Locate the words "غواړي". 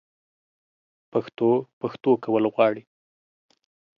2.53-2.83